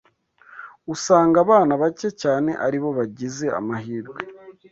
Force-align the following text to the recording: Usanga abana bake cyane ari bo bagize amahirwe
Usanga 0.93 1.37
abana 1.45 1.73
bake 1.81 2.09
cyane 2.21 2.51
ari 2.65 2.77
bo 2.83 2.89
bagize 2.99 3.45
amahirwe 3.59 4.19